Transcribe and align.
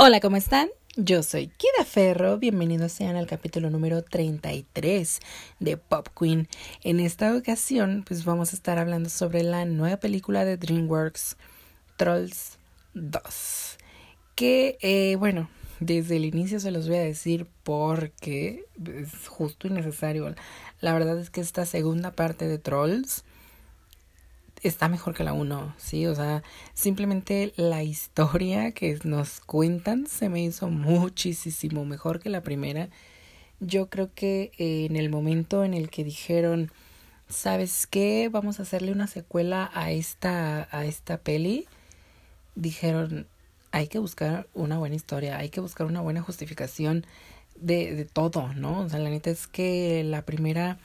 Hola, 0.00 0.20
¿cómo 0.20 0.36
están? 0.36 0.68
Yo 0.94 1.24
soy 1.24 1.48
Kida 1.48 1.84
Ferro, 1.84 2.38
bienvenidos 2.38 2.92
sean 2.92 3.16
al 3.16 3.26
capítulo 3.26 3.68
número 3.68 4.04
33 4.04 5.18
de 5.58 5.76
Pop 5.76 6.06
Queen. 6.16 6.46
En 6.84 7.00
esta 7.00 7.34
ocasión, 7.34 8.04
pues 8.06 8.24
vamos 8.24 8.52
a 8.52 8.56
estar 8.56 8.78
hablando 8.78 9.10
sobre 9.10 9.42
la 9.42 9.64
nueva 9.64 9.96
película 9.96 10.44
de 10.44 10.56
DreamWorks, 10.56 11.36
Trolls 11.96 12.58
2. 12.94 13.78
Que, 14.36 14.78
eh, 14.82 15.16
bueno, 15.16 15.50
desde 15.80 16.14
el 16.14 16.26
inicio 16.26 16.60
se 16.60 16.70
los 16.70 16.86
voy 16.86 16.98
a 16.98 17.00
decir 17.00 17.48
porque 17.64 18.66
es 18.86 19.26
justo 19.26 19.66
y 19.66 19.70
necesario. 19.70 20.32
La 20.80 20.92
verdad 20.92 21.18
es 21.18 21.28
que 21.30 21.40
esta 21.40 21.66
segunda 21.66 22.12
parte 22.12 22.46
de 22.46 22.58
Trolls 22.58 23.24
está 24.62 24.88
mejor 24.88 25.14
que 25.14 25.24
la 25.24 25.32
1, 25.32 25.74
¿sí? 25.78 26.06
O 26.06 26.14
sea, 26.14 26.42
simplemente 26.74 27.52
la 27.56 27.82
historia 27.82 28.72
que 28.72 28.98
nos 29.04 29.40
cuentan 29.40 30.06
se 30.06 30.28
me 30.28 30.42
hizo 30.42 30.68
muchísimo 30.68 31.84
mejor 31.84 32.20
que 32.20 32.30
la 32.30 32.42
primera. 32.42 32.88
Yo 33.60 33.88
creo 33.88 34.10
que 34.14 34.52
en 34.58 34.96
el 34.96 35.10
momento 35.10 35.64
en 35.64 35.74
el 35.74 35.90
que 35.90 36.04
dijeron, 36.04 36.70
¿sabes 37.28 37.86
qué? 37.86 38.28
Vamos 38.30 38.58
a 38.58 38.62
hacerle 38.62 38.92
una 38.92 39.06
secuela 39.06 39.70
a 39.74 39.90
esta, 39.90 40.68
a 40.70 40.84
esta 40.84 41.18
peli, 41.18 41.66
dijeron, 42.54 43.26
hay 43.70 43.88
que 43.88 43.98
buscar 43.98 44.48
una 44.54 44.78
buena 44.78 44.96
historia, 44.96 45.38
hay 45.38 45.50
que 45.50 45.60
buscar 45.60 45.86
una 45.86 46.00
buena 46.00 46.22
justificación 46.22 47.06
de, 47.56 47.94
de 47.94 48.04
todo, 48.04 48.52
¿no? 48.54 48.80
O 48.80 48.88
sea, 48.88 48.98
la 49.00 49.10
neta 49.10 49.30
es 49.30 49.46
que 49.46 50.04
la 50.04 50.22
primera, 50.22 50.78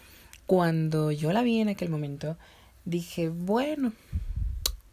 cuando 0.45 1.11
yo 1.11 1.31
la 1.33 1.43
vi 1.43 1.59
en 1.59 1.69
aquel 1.69 1.89
momento, 1.89 2.37
dije, 2.85 3.29
bueno, 3.29 3.93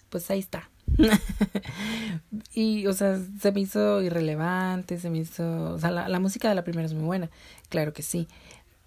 pues 0.08 0.30
ahí 0.30 0.38
está. 0.40 0.68
y, 2.54 2.86
o 2.86 2.92
sea, 2.92 3.18
se 3.40 3.52
me 3.52 3.60
hizo 3.60 4.02
irrelevante, 4.02 4.98
se 4.98 5.08
me 5.08 5.18
hizo, 5.18 5.74
o 5.74 5.78
sea, 5.78 5.90
la, 5.90 6.08
la, 6.08 6.20
música 6.20 6.48
de 6.48 6.54
la 6.54 6.64
primera 6.64 6.86
es 6.86 6.94
muy 6.94 7.04
buena, 7.04 7.30
claro 7.68 7.92
que 7.92 8.02
sí, 8.02 8.26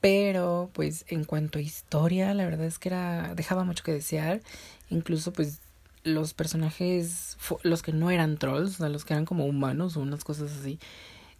pero 0.01 0.69
pues 0.73 1.05
en 1.07 1.23
cuanto 1.23 1.59
a 1.59 1.61
historia, 1.61 2.33
la 2.33 2.43
verdad 2.43 2.65
es 2.65 2.77
que 2.77 2.89
era, 2.89 3.33
dejaba 3.35 3.63
mucho 3.63 3.85
que 3.85 3.93
desear, 3.93 4.41
incluso 4.89 5.31
pues 5.31 5.61
los 6.03 6.33
personajes, 6.33 7.37
los 7.63 7.81
que 7.81 7.93
no 7.93 8.11
eran 8.11 8.37
trolls, 8.37 8.75
o 8.75 8.77
sea, 8.79 8.89
los 8.89 9.05
que 9.05 9.13
eran 9.13 9.25
como 9.25 9.45
humanos 9.45 9.95
o 9.95 10.01
unas 10.01 10.23
cosas 10.23 10.51
así, 10.51 10.79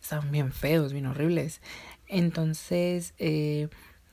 estaban 0.01 0.31
bien 0.31 0.51
feos, 0.51 0.93
bien 0.93 1.05
horribles. 1.05 1.61
Entonces, 2.07 3.13
eh, 3.17 3.67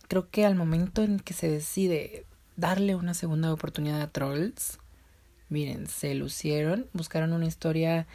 creo 0.09 0.29
que 0.31 0.45
al 0.45 0.57
momento 0.57 1.03
en 1.03 1.21
que 1.21 1.35
se 1.35 1.49
decide 1.49 2.25
darle 2.61 2.95
una 2.95 3.15
segunda 3.15 3.53
oportunidad 3.53 4.01
a 4.03 4.11
Trolls. 4.11 4.79
Miren, 5.49 5.89
se 5.89 6.15
lucieron, 6.15 6.87
buscaron 6.93 7.33
una 7.33 7.47
historia 7.47 8.07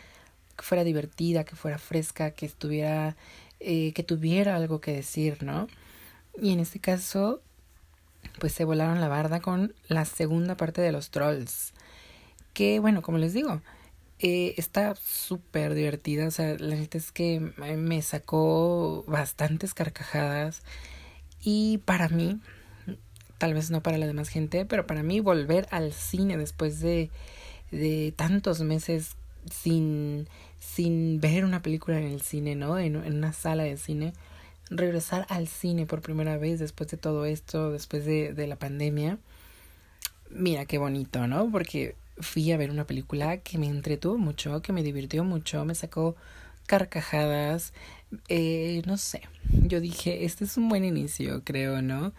que 0.56 0.64
fuera 0.64 0.84
divertida, 0.84 1.44
que 1.44 1.56
fuera 1.56 1.78
fresca, 1.78 2.32
que 2.32 2.46
estuviera, 2.46 3.18
eh, 3.60 3.92
que 3.94 4.04
tuviera 4.04 4.56
algo 4.56 4.80
que 4.80 4.94
decir, 4.94 5.44
¿no? 5.44 5.68
Y 6.42 6.54
en 6.54 6.60
este 6.60 6.80
caso, 6.80 7.42
pues 8.40 8.54
se 8.54 8.64
volaron 8.64 9.02
la 9.02 9.08
barda 9.08 9.42
con 9.42 9.74
la 9.88 10.06
segunda 10.06 10.56
parte 10.56 10.82
de 10.82 10.92
los 10.92 11.09
Trolls. 11.09 11.74
Que, 12.54 12.80
bueno, 12.80 13.02
como 13.02 13.18
les 13.18 13.34
digo, 13.34 13.62
eh, 14.20 14.54
está 14.58 14.96
súper 14.96 15.74
divertida. 15.74 16.28
O 16.28 16.32
sea, 16.32 16.56
la 16.58 16.76
neta 16.76 16.98
es 16.98 17.12
que 17.12 17.40
me 17.40 18.02
sacó 18.02 19.04
bastantes 19.08 19.74
carcajadas. 19.74 20.62
Y 21.42 21.80
para 21.80 22.09
mí, 22.09 22.40
tal 23.46 23.54
vez 23.54 23.70
no 23.70 23.84
para 23.84 24.00
la 24.00 24.08
demás 24.08 24.30
gente, 24.30 24.66
pero 24.66 24.88
para 24.88 25.04
mí 25.04 25.20
volver 25.20 25.68
al 25.70 25.94
cine 25.94 26.36
después 26.36 26.80
de, 26.80 27.12
de 27.70 28.12
tantos 28.16 28.62
meses 28.62 29.18
sin, 29.52 30.28
sin 30.60 31.22
ver 31.22 31.46
una 31.46 31.62
película 31.62 32.00
en 32.00 32.08
el 32.08 32.22
cine, 32.22 32.56
¿no? 32.56 32.80
En, 32.80 32.96
en 32.96 33.14
una 33.14 33.34
sala 33.34 33.62
de 33.62 33.78
cine, 33.78 34.14
regresar 34.72 35.28
al 35.30 35.48
cine 35.48 35.86
por 35.86 36.02
primera 36.02 36.38
vez 36.38 36.60
después 36.60 36.90
de 36.90 36.98
todo 36.98 37.26
esto, 37.26 37.72
después 37.72 38.04
de, 38.04 38.34
de 38.34 38.47
la 38.47 38.56
pandemia, 38.56 39.19
mira 40.31 40.66
qué 40.66 40.80
bonito, 40.80 41.28
¿no? 41.28 41.48
Porque 41.52 41.94
fui 42.18 42.52
a 42.52 42.58
ver 42.58 42.72
una 42.72 42.88
película 42.88 43.38
que 43.38 43.59
me 43.59 43.68
entretuvo 43.68 44.18
mucho, 44.18 44.64
que 44.64 44.74
me 44.74 44.81
divirtió 44.81 45.24
mucho, 45.24 45.66
me 45.66 45.75
sacó 45.75 46.16
carcajadas, 46.66 47.74
eh, 48.28 48.81
no 48.88 48.98
sé, 48.98 49.22
yo 49.52 49.80
dije, 49.81 50.25
este 50.25 50.46
es 50.46 50.58
un 50.58 50.68
buen 50.68 50.84
inicio, 50.84 51.44
creo, 51.44 51.84
¿no? 51.84 52.12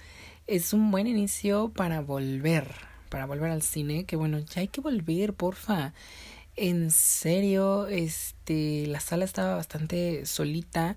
Es 0.46 0.72
un 0.72 0.90
buen 0.90 1.06
inicio 1.06 1.70
para 1.74 2.00
volver, 2.00 2.72
para 3.08 3.26
volver 3.26 3.50
al 3.50 3.62
cine, 3.62 4.04
que 4.04 4.16
bueno, 4.16 4.38
ya 4.38 4.60
hay 4.60 4.68
que 4.68 4.80
volver, 4.80 5.34
porfa. 5.34 5.92
En 6.56 6.90
serio, 6.90 7.86
este, 7.88 8.86
la 8.86 9.00
sala 9.00 9.24
estaba 9.24 9.56
bastante 9.56 10.24
solita. 10.24 10.96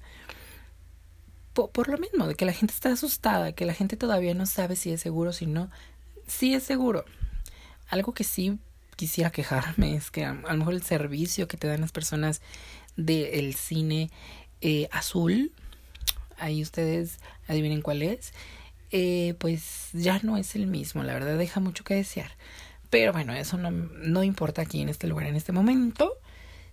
Por, 1.54 1.72
por, 1.72 1.90
lo 1.90 1.98
mismo, 1.98 2.28
de 2.28 2.36
que 2.36 2.46
la 2.46 2.54
gente 2.54 2.74
está 2.74 2.92
asustada, 2.92 3.52
que 3.52 3.66
la 3.66 3.74
gente 3.74 3.98
todavía 3.98 4.34
no 4.34 4.46
sabe 4.46 4.76
si 4.76 4.92
es 4.92 5.02
seguro 5.02 5.34
si 5.34 5.48
no. 5.48 5.70
Sí 6.28 6.54
es 6.54 6.64
seguro. 6.64 7.04
Algo 7.90 8.14
que 8.14 8.24
sí 8.24 8.60
quisiera 8.96 9.32
quejarme 9.32 9.96
es 9.96 10.12
que 10.12 10.26
a, 10.26 10.34
lo 10.34 10.58
mejor 10.58 10.74
el 10.74 10.84
servicio 10.84 11.48
que 11.48 11.58
te 11.58 11.68
dan 11.68 11.82
las 11.82 11.92
personas 11.92 12.42
del 12.98 13.56
cine 13.56 14.12
eh, 14.62 14.90
azul, 14.92 15.54
ahí 16.38 16.62
ustedes 16.62 17.20
adivinen 17.48 17.82
cuál 17.82 18.02
es, 18.02 18.34
eh, 18.92 19.36
pues 19.40 19.90
ya 19.94 20.20
no 20.24 20.38
es 20.38 20.56
el 20.56 20.68
mismo, 20.68 21.04
la 21.04 21.14
verdad 21.14 21.38
deja 21.38 21.60
mucho 21.60 21.84
que 21.84 21.96
desear. 21.96 22.32
Pero 22.90 23.14
bueno, 23.14 23.34
eso 23.34 23.58
no, 23.58 23.72
no 23.72 24.24
importa 24.24 24.64
aquí 24.64 24.82
en 24.82 24.90
este 24.90 25.08
lugar, 25.08 25.28
en 25.28 25.36
este 25.36 25.52
momento, 25.52 26.14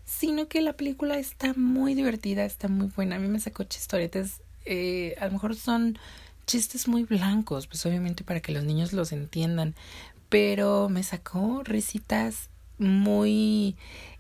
sino 0.04 0.49
que 0.49 0.62
la 0.62 0.72
película 0.75 1.19
está 1.19 1.53
muy 1.54 1.94
divertida, 1.94 2.44
está 2.44 2.69
muy 2.69 2.87
buena. 2.87 3.16
A 3.16 3.19
mí 3.19 3.28
me 3.28 3.41
sacó 3.41 3.65
chistoretes, 3.65 4.41
eh, 4.65 5.15
a 5.21 5.27
lo 5.27 5.32
mejor 5.32 5.56
son 5.56 5.99
chistes 6.47 6.88
muy 6.88 7.03
blancos, 7.03 7.66
pues 7.66 7.84
obviamente 7.87 8.25
para 8.25 8.41
que 8.41 8.53
los 8.53 8.65
niños 8.65 8.93
los 8.93 9.12
entiendan, 9.12 9.75
pero 10.28 10.88
me 10.88 11.03
sacó 11.03 11.62
risitas 11.65 12.50
muy 12.78 13.77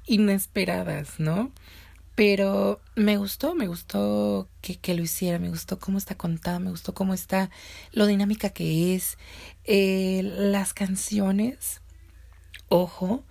inesperadas, 0.06 1.18
¿no? 1.18 1.52
Pero 2.16 2.80
me 2.94 3.18
gustó, 3.18 3.54
me 3.54 3.68
gustó 3.68 4.48
que, 4.62 4.76
que, 4.76 4.94
lo 4.94 5.02
hiciera, 5.02 5.38
me 5.38 5.50
gustó 5.50 5.78
cómo 5.78 5.98
está 5.98 6.16
contada, 6.16 6.58
me 6.58 6.70
gustó 6.70 6.94
cómo 6.94 7.12
está, 7.12 7.50
lo 7.92 8.06
dinámica 8.06 8.48
que 8.50 8.94
es. 8.94 9.18
Eh, 9.64 10.22
las 10.24 10.72
canciones, 10.72 11.82
ojo, 12.70 13.22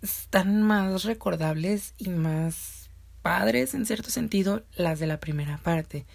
están 0.00 0.62
más 0.62 1.04
recordables 1.04 1.94
y 1.98 2.08
más 2.08 2.88
padres 3.20 3.74
en 3.74 3.84
cierto 3.84 4.08
sentido 4.08 4.64
las 4.76 4.98
de 4.98 5.06
la 5.06 5.20
primera 5.20 5.58
parte. 5.58 6.06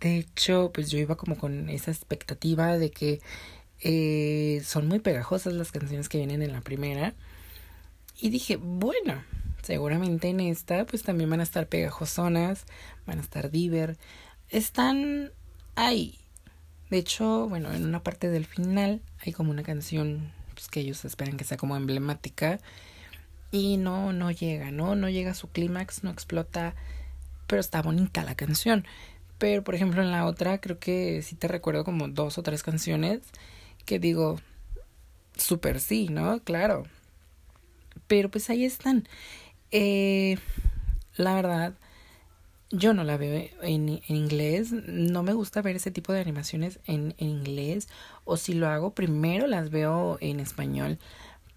De 0.00 0.18
hecho, 0.18 0.70
pues 0.74 0.90
yo 0.90 0.98
iba 0.98 1.16
como 1.16 1.38
con 1.38 1.70
esa 1.70 1.90
expectativa 1.90 2.76
de 2.76 2.90
que 2.90 3.20
eh, 3.80 4.62
son 4.64 4.86
muy 4.86 4.98
pegajosas 4.98 5.54
las 5.54 5.72
canciones 5.72 6.10
que 6.10 6.18
vienen 6.18 6.42
en 6.42 6.52
la 6.52 6.60
primera. 6.60 7.14
Y 8.18 8.28
dije, 8.28 8.56
bueno, 8.56 9.22
Seguramente 9.66 10.28
en 10.28 10.38
esta 10.38 10.86
pues 10.86 11.02
también 11.02 11.28
van 11.28 11.40
a 11.40 11.42
estar 11.42 11.66
pegajosonas, 11.66 12.66
van 13.04 13.18
a 13.18 13.20
estar 13.20 13.50
diver. 13.50 13.96
Están 14.48 15.32
ahí. 15.74 16.20
De 16.88 16.98
hecho, 16.98 17.48
bueno, 17.48 17.72
en 17.72 17.84
una 17.84 18.00
parte 18.04 18.28
del 18.28 18.46
final 18.46 19.02
hay 19.18 19.32
como 19.32 19.50
una 19.50 19.64
canción 19.64 20.30
pues, 20.54 20.68
que 20.68 20.78
ellos 20.78 21.04
esperan 21.04 21.36
que 21.36 21.42
sea 21.42 21.56
como 21.56 21.74
emblemática 21.74 22.60
y 23.50 23.76
no 23.76 24.12
no 24.12 24.30
llega, 24.30 24.70
¿no? 24.70 24.94
No 24.94 25.08
llega 25.08 25.32
a 25.32 25.34
su 25.34 25.48
clímax, 25.48 26.04
no 26.04 26.10
explota, 26.10 26.76
pero 27.48 27.58
está 27.58 27.82
bonita 27.82 28.22
la 28.22 28.36
canción. 28.36 28.86
Pero 29.38 29.64
por 29.64 29.74
ejemplo 29.74 30.00
en 30.00 30.12
la 30.12 30.26
otra 30.26 30.60
creo 30.60 30.78
que 30.78 31.22
sí 31.22 31.34
te 31.34 31.48
recuerdo 31.48 31.82
como 31.82 32.06
dos 32.06 32.38
o 32.38 32.44
tres 32.44 32.62
canciones 32.62 33.20
que 33.84 33.98
digo 33.98 34.38
súper 35.36 35.80
sí, 35.80 36.06
¿no? 36.08 36.38
Claro. 36.44 36.84
Pero 38.06 38.30
pues 38.30 38.48
ahí 38.48 38.64
están. 38.64 39.08
Eh, 39.70 40.38
la 41.16 41.34
verdad, 41.34 41.74
yo 42.70 42.94
no 42.94 43.04
la 43.04 43.16
veo 43.16 43.48
en, 43.62 44.00
inglés. 44.08 44.72
No 44.72 45.22
me 45.22 45.32
gusta 45.32 45.62
ver 45.62 45.76
ese 45.76 45.90
tipo 45.90 46.12
de 46.12 46.20
animaciones 46.20 46.80
en, 46.86 47.14
en, 47.18 47.28
inglés. 47.28 47.88
O 48.24 48.36
si 48.36 48.54
lo 48.54 48.68
hago, 48.68 48.94
primero 48.94 49.46
las 49.46 49.70
veo 49.70 50.18
en 50.20 50.40
español. 50.40 50.98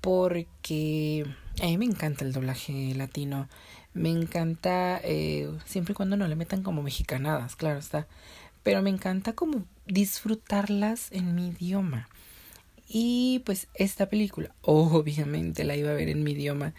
Porque 0.01 1.25
a 1.61 1.65
mí 1.65 1.77
me 1.77 1.85
encanta 1.85 2.23
el 2.23 2.31
doblaje 2.31 2.93
latino. 2.95 3.47
Me 3.93 4.11
encanta 4.11 5.01
eh, 5.03 5.49
siempre 5.65 5.93
y 5.93 5.95
cuando 5.95 6.15
no 6.15 6.27
le 6.27 6.35
metan 6.35 6.63
como 6.63 6.83
mexicanadas, 6.83 7.55
claro 7.55 7.79
está. 7.79 8.07
Pero 8.63 8.81
me 8.81 8.89
encanta 8.89 9.33
como 9.33 9.65
disfrutarlas 9.87 11.11
en 11.11 11.35
mi 11.35 11.49
idioma. 11.49 12.07
Y 12.87 13.41
pues 13.45 13.67
esta 13.73 14.07
película, 14.07 14.53
obviamente 14.61 15.63
la 15.63 15.75
iba 15.75 15.91
a 15.91 15.95
ver 15.95 16.09
en 16.09 16.23
mi 16.23 16.31
idioma 16.31 16.73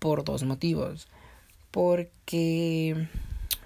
por 0.00 0.24
dos 0.24 0.42
motivos. 0.42 1.06
Porque 1.70 3.06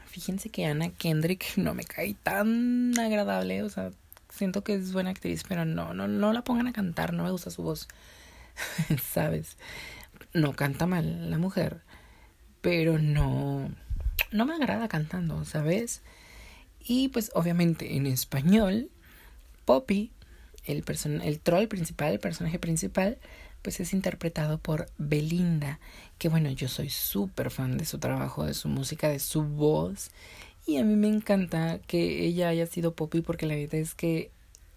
fíjense 0.05 0.51
que 0.51 0.67
Ana 0.67 0.91
Kendrick 0.91 1.45
no 1.57 1.73
me 1.73 1.85
cae 1.85 2.15
tan 2.23 2.93
agradable, 2.99 3.63
o 3.63 3.71
sea, 3.71 3.91
siento 4.29 4.63
que 4.63 4.75
es 4.75 4.93
buena 4.93 5.11
actriz, 5.11 5.43
pero 5.49 5.65
no, 5.65 5.95
no, 5.95 6.07
no 6.07 6.33
la 6.35 6.45
pongan 6.45 6.67
a 6.67 6.73
cantar, 6.73 7.15
no 7.15 7.25
me 7.25 7.31
gusta 7.31 7.51
su 7.51 7.63
voz, 7.63 7.89
¿sabes? 9.03 9.57
No 10.35 10.53
canta 10.53 10.87
mal 10.87 11.31
la 11.31 11.39
mujer, 11.39 11.81
pero 12.61 12.99
no, 12.99 13.71
no 14.31 14.45
me 14.45 14.55
agrada 14.55 14.89
cantando, 14.89 15.45
¿sabes? 15.45 16.03
Y 16.81 17.09
pues 17.09 17.31
obviamente 17.35 17.97
en 17.97 18.07
español, 18.07 18.91
Poppy, 19.65 20.13
el, 20.67 20.85
el 21.23 21.41
troll 21.41 21.69
principal, 21.69 22.13
el 22.13 22.21
personaje 22.21 22.59
principal, 22.59 23.19
pues 23.65 23.81
es 23.81 23.95
interpretado 23.95 24.59
por 24.59 24.89
Belinda, 24.99 25.81
que 26.19 26.29
bueno, 26.29 26.51
yo 26.51 26.69
soy 26.69 26.91
súper 26.91 27.51
fan 27.51 27.79
de 27.79 27.87
su 27.87 27.99
trabajo, 27.99 28.45
de 28.45 28.53
su 28.53 28.69
música, 28.69 29.09
de 29.09 29.19
su 29.19 29.43
voz. 29.43 30.11
Y 30.67 30.77
a 30.77 30.85
mí 30.85 30.97
me 30.97 31.09
encanta 31.09 31.79
que 31.79 32.27
ella 32.27 32.51
haya 32.51 32.67
sido 32.67 32.93
Poppy 32.95 33.23
porque 33.23 33.47
la 33.47 33.55
verdad 33.57 33.77
es 33.77 33.95
que 33.95 34.31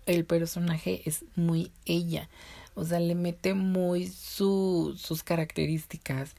el 0.05 0.23
personaje 0.23 1.01
es 1.03 1.25
muy 1.35 1.69
ella. 1.85 2.29
O 2.75 2.85
sea, 2.85 3.01
le 3.01 3.13
mete 3.13 3.53
muy 3.55 4.07
su, 4.07 4.95
sus 4.97 5.21
características. 5.21 6.35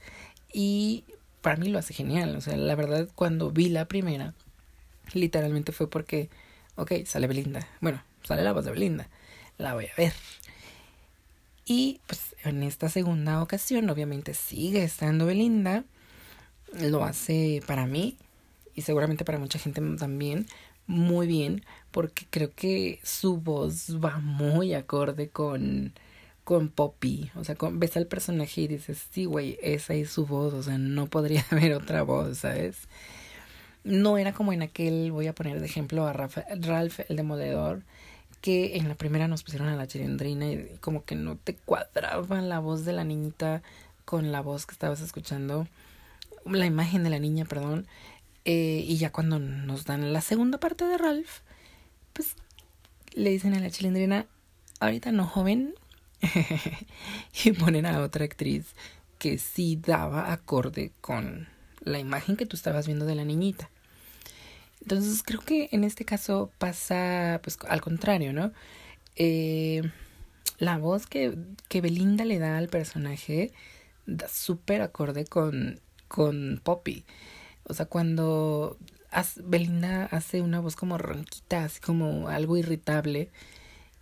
Y 0.51 1.05
para 1.43 1.57
mí 1.57 1.69
lo 1.69 1.79
hace 1.79 1.93
genial. 1.93 2.35
O 2.35 2.41
sea, 2.41 2.57
la 2.57 2.75
verdad, 2.77 3.09
cuando 3.15 3.51
vi 3.51 3.69
la 3.69 3.85
primera, 3.85 4.33
literalmente 5.13 5.73
fue 5.73 5.91
porque, 5.91 6.31
ok, 6.77 6.93
sale 7.05 7.27
Belinda. 7.27 7.69
Bueno, 7.83 8.03
sale 8.23 8.43
la 8.43 8.55
voz 8.55 8.65
de 8.65 8.71
Belinda. 8.71 9.11
La 9.59 9.75
voy 9.75 9.85
a 9.85 9.95
ver. 9.99 10.15
Y 11.69 12.01
pues 12.07 12.35
en 12.45 12.63
esta 12.63 12.89
segunda 12.89 13.43
ocasión, 13.43 13.91
obviamente 13.91 14.33
sigue 14.33 14.83
estando 14.83 15.27
Belinda. 15.27 15.85
Lo 16.81 17.05
hace 17.05 17.63
para 17.67 17.87
mí 17.87 18.17
y 18.75 18.83
seguramente 18.83 19.25
para 19.25 19.39
mucha 19.39 19.59
gente 19.59 19.83
también 19.99 20.47
muy 20.87 21.27
bien 21.27 21.65
porque 21.91 22.27
creo 22.31 22.55
que 22.55 23.01
su 23.03 23.37
voz 23.37 23.97
va 24.03 24.19
muy 24.19 24.75
acorde 24.75 25.29
con 25.29 25.93
con 26.45 26.71
Poppy, 26.71 27.31
o 27.37 27.45
sea, 27.45 27.57
ves 27.73 27.99
al 27.99 28.07
personaje 28.07 28.63
y 28.63 28.69
dices, 28.69 29.07
sí, 29.11 29.27
güey, 29.27 29.59
esa 29.63 29.93
es 29.93 30.09
su 30.09 30.25
voz, 30.25 30.55
o 30.55 30.63
sea, 30.63 30.79
no 30.79 31.07
podría 31.07 31.45
haber 31.51 31.75
otra 31.75 32.01
voz, 32.03 32.39
¿sabes? 32.39 32.89
No 33.85 34.17
era 34.17 34.33
como 34.33 34.55
en 34.55 34.63
aquel, 34.63 35.13
voy 35.13 35.27
a 35.27 35.35
poner 35.35 35.61
de 35.61 35.67
ejemplo 35.67 36.07
a 36.07 36.15
Ralph 36.15 37.01
el 37.07 37.17
demoledor, 37.17 37.83
que 38.41 38.77
en 38.77 38.89
la 38.89 38.95
primera 38.95 39.29
nos 39.29 39.43
pusieron 39.43 39.69
a 39.69 39.77
la 39.77 39.87
chilindrina 39.87 40.51
y 40.51 40.79
como 40.81 41.05
que 41.05 41.15
no 41.15 41.37
te 41.37 41.55
cuadraba 41.55 42.41
la 42.41 42.61
voz 42.61 42.85
de 42.85 42.93
la 42.93 43.05
niñita 43.05 43.63
con 44.05 44.33
la 44.33 44.41
voz 44.41 44.67
que 44.67 44.73
estabas 44.73 45.01
escuchando, 45.01 45.67
la 46.47 46.67
imagen 46.67 47.05
de 47.05 47.11
la 47.11 47.19
niña, 47.19 47.45
perdón, 47.45 47.87
eh, 48.45 48.83
y 48.87 48.97
ya 48.97 49.11
cuando 49.11 49.39
nos 49.39 49.85
dan 49.85 50.13
la 50.13 50.21
segunda 50.21 50.59
parte 50.59 50.85
de 50.85 50.97
Ralph, 50.97 51.41
pues 52.13 52.37
le 53.13 53.31
dicen 53.31 53.55
a 53.55 53.61
la 53.61 53.71
chilindrina, 53.71 54.27
ahorita 54.81 55.13
no 55.13 55.27
joven, 55.27 55.75
y 57.45 57.53
ponen 57.53 57.87
a 57.87 58.01
otra 58.01 58.25
actriz 58.25 58.75
que 59.19 59.39
sí 59.39 59.77
daba 59.77 60.33
acorde 60.33 60.93
con 61.01 61.49
la 61.81 61.99
imagen 61.99 62.37
que 62.37 62.47
tú 62.47 62.57
estabas 62.57 62.87
viendo 62.87 63.05
de 63.05 63.15
la 63.15 63.25
niñita. 63.25 63.71
Entonces 64.91 65.23
creo 65.23 65.41
que 65.41 65.69
en 65.73 65.85
este 65.85 66.07
caso 66.07 66.51
pasa 66.57 67.41
pues 67.43 67.59
al 67.69 67.83
contrario, 67.83 68.33
¿no? 68.33 68.53
Eh, 69.17 69.83
la 70.59 70.79
voz 70.79 71.07
que, 71.07 71.37
que 71.69 71.83
Belinda 71.83 72.25
le 72.25 72.39
da 72.39 72.57
al 72.57 72.69
personaje 72.69 73.53
da 74.07 74.29
súper 74.29 74.81
acorde 74.81 75.27
con, 75.27 75.79
con 76.09 76.63
Poppy. 76.65 77.05
O 77.65 77.75
sea, 77.75 77.85
cuando 77.85 78.79
Belinda 79.45 80.07
hace 80.07 80.41
una 80.41 80.59
voz 80.59 80.75
como 80.75 80.97
ronquita, 80.97 81.65
así 81.65 81.81
como 81.81 82.29
algo 82.29 82.57
irritable, 82.57 83.29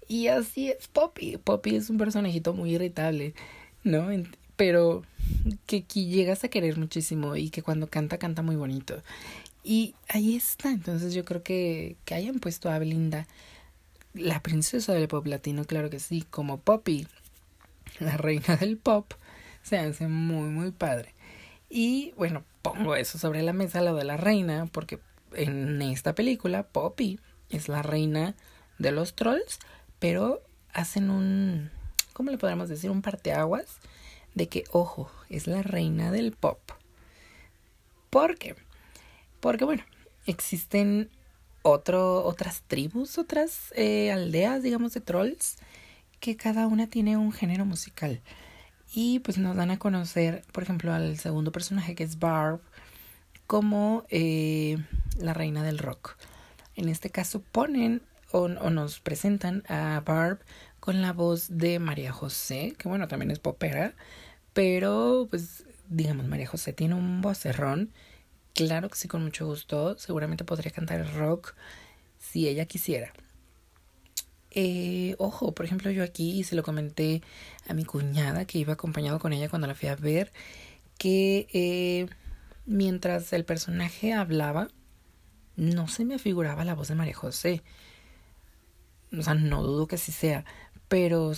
y 0.07 0.29
así 0.29 0.71
es 0.71 0.87
Poppy. 0.87 1.37
Poppy 1.39 1.75
es 1.75 1.91
un 1.91 1.99
personajito 1.99 2.55
muy 2.55 2.77
irritable, 2.77 3.35
¿no? 3.83 4.07
Pero 4.55 5.03
que, 5.67 5.83
que 5.83 6.05
llegas 6.05 6.45
a 6.45 6.49
querer 6.49 6.79
muchísimo 6.79 7.35
y 7.35 7.51
que 7.51 7.63
cuando 7.63 7.89
canta, 7.89 8.19
canta 8.19 8.43
muy 8.43 8.55
bonito. 8.55 9.03
Y 9.69 9.97
ahí 10.09 10.37
está. 10.37 10.71
Entonces 10.71 11.13
yo 11.13 11.25
creo 11.25 11.43
que, 11.43 11.97
que 12.05 12.15
hayan 12.15 12.39
puesto 12.39 12.71
a 12.71 12.79
Belinda, 12.79 13.27
la 14.15 14.41
princesa 14.41 14.93
del 14.93 15.09
pop 15.09 15.27
latino, 15.27 15.65
claro 15.65 15.91
que 15.91 15.99
sí, 15.99 16.25
como 16.31 16.61
Poppy, 16.61 17.09
la 17.99 18.17
reina 18.17 18.57
del 18.57 18.77
pop, 18.77 19.13
se 19.65 19.77
hace 19.77 20.07
muy, 20.07 20.51
muy 20.51 20.71
padre. 20.71 21.15
Y 21.69 22.13
bueno, 22.17 22.45
pongo 22.63 22.95
eso 22.95 23.19
sobre 23.19 23.43
la 23.43 23.53
mesa, 23.53 23.83
lo 23.83 23.97
de 23.97 24.05
la 24.05 24.17
reina, 24.17 24.67
porque 24.71 25.01
en 25.35 25.83
esta 25.83 26.15
película, 26.15 26.63
Poppy 26.63 27.19
es 27.51 27.69
la 27.69 27.83
reina 27.83 28.37
de 28.79 28.93
los 28.93 29.17
trolls, 29.17 29.59
pero 29.99 30.43
hacen 30.73 31.11
un, 31.11 31.73
¿cómo 32.13 32.31
le 32.31 32.39
podríamos 32.39 32.69
decir? 32.69 32.89
Un 32.89 33.03
parteaguas 33.03 33.81
de 34.37 34.49
que, 34.49 34.63
ojo, 34.71 35.11
es 35.29 35.49
la 35.49 35.63
reina 35.63 36.13
del 36.13 36.31
pop. 36.31 36.61
¿Por 38.11 38.39
qué? 38.39 38.55
Porque, 39.41 39.65
bueno, 39.65 39.85
existen 40.27 41.11
otro, 41.63 42.25
otras 42.25 42.63
tribus, 42.67 43.19
otras 43.19 43.73
eh, 43.75 44.13
aldeas, 44.13 44.63
digamos, 44.63 44.93
de 44.95 45.01
trolls, 45.01 45.57
que 46.21 46.37
cada 46.37 46.67
una 46.67 46.89
tiene 46.89 47.17
un 47.17 47.33
género 47.33 47.65
musical. 47.65 48.21
Y 48.95 49.19
pues 49.21 49.39
nos 49.39 49.57
dan 49.57 49.71
a 49.71 49.79
conocer, 49.79 50.45
por 50.53 50.63
ejemplo, 50.63 50.93
al 50.93 51.19
segundo 51.19 51.53
personaje 51.53 51.95
que 51.95 52.05
es 52.05 52.19
Barb, 52.19 52.61
como 53.47 54.05
eh, 54.11 54.79
la 55.19 55.35
reina 55.35 55.63
del 55.63 55.79
rock. 55.79 56.17
En 56.75 56.89
este 56.89 57.11
caso 57.11 57.41
ponen 57.41 58.03
o, 58.33 58.49
nos 58.49 59.01
presentan 59.01 59.63
a 59.69 60.03
Barb 60.05 60.41
con 60.81 61.03
la 61.03 61.13
voz 61.13 61.47
de 61.51 61.79
María 61.79 62.13
José, 62.13 62.75
que 62.79 62.89
bueno, 62.89 63.09
también 63.09 63.31
es 63.31 63.39
popera, 63.39 63.95
pero 64.53 65.27
pues 65.31 65.65
digamos, 65.89 66.27
María 66.27 66.47
José 66.47 66.73
tiene 66.73 66.95
un 66.95 67.21
vocerrón, 67.23 67.91
claro 68.57 68.89
que 68.89 68.97
sí, 68.97 69.07
con 69.09 69.23
mucho 69.23 69.47
gusto, 69.47 69.97
seguramente 69.99 70.45
podría 70.45 70.73
cantar 70.73 71.15
rock 71.15 71.55
si 72.19 72.49
ella 72.49 72.67
quisiera. 72.67 73.13
Eh, 74.51 75.15
ojo, 75.19 75.53
por 75.55 75.67
ejemplo, 75.67 75.91
yo 75.91 76.03
aquí 76.03 76.43
se 76.43 76.57
lo 76.57 76.63
comenté 76.63 77.23
a 77.69 77.75
mi 77.75 77.85
cuñada 77.85 78.47
que 78.47 78.59
iba 78.59 78.73
acompañado 78.73 79.19
con 79.21 79.33
ella 79.33 79.49
cuando 79.49 79.69
la 79.69 79.75
fui 79.75 79.89
a 79.89 79.97
ver, 79.97 80.33
que 80.99 81.47
eh, 81.53 82.09
mientras 82.65 83.33
el 83.33 83.45
personaje 83.45 84.15
hablaba, 84.15 84.69
no 85.57 85.89
se 85.89 86.05
me 86.05 86.19
figuraba 86.19 86.65
la 86.65 86.75
voz 86.75 86.89
de 86.89 86.95
María 86.97 87.15
José 87.15 87.63
o 89.13 89.23
sea, 89.23 89.35
no 89.35 89.63
dudo 89.63 89.87
que 89.87 89.99
sí 89.99 90.13
sea, 90.13 90.45
pero 90.89 91.33